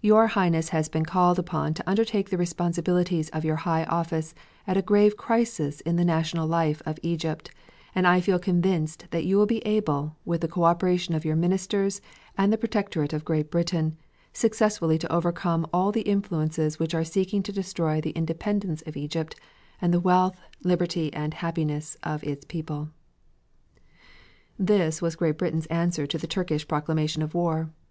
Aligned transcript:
Your 0.00 0.28
Highness 0.28 0.70
has 0.70 0.88
been 0.88 1.04
called 1.04 1.38
upon 1.38 1.74
to 1.74 1.86
undertake 1.86 2.30
the 2.30 2.38
responsibilities 2.38 3.28
of 3.34 3.44
your 3.44 3.56
high 3.68 3.84
office 3.84 4.34
at 4.66 4.78
a 4.78 4.80
grave 4.80 5.18
crisis 5.18 5.82
in 5.82 5.96
the 5.96 6.06
national 6.06 6.46
life 6.46 6.80
of 6.86 6.98
Egypt, 7.02 7.50
and 7.94 8.06
I 8.06 8.22
feel 8.22 8.38
convinced 8.38 9.04
that 9.10 9.26
you 9.26 9.36
will 9.36 9.44
be 9.44 9.58
able, 9.66 10.16
with 10.24 10.40
the 10.40 10.48
co 10.48 10.64
operation 10.64 11.14
of 11.14 11.26
your 11.26 11.36
Ministers, 11.36 12.00
and 12.38 12.50
the 12.50 12.56
Protectorate 12.56 13.12
of 13.12 13.26
Great 13.26 13.50
Britain, 13.50 13.98
successfully 14.32 14.96
to 14.96 15.12
overcome 15.12 15.66
all 15.70 15.92
the 15.92 16.00
influences 16.00 16.78
which 16.78 16.94
are 16.94 17.04
seeking 17.04 17.42
to 17.42 17.52
destroy 17.52 18.00
the 18.00 18.12
independence 18.12 18.82
of 18.86 18.96
Egypt 18.96 19.36
and 19.82 19.92
the 19.92 20.00
wealth, 20.00 20.40
liberty 20.64 21.12
and 21.12 21.34
happiness 21.34 21.94
of 22.02 22.24
its 22.24 22.46
people. 22.46 22.88
This 24.58 25.02
was 25.02 25.16
Britain's 25.16 25.66
answer 25.66 26.06
to 26.06 26.16
the 26.16 26.26
Turkish 26.26 26.66
proclamation 26.66 27.20
of 27.20 27.34
war. 27.34 27.68